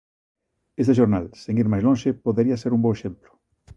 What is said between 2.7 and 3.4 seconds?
un bo exemplo.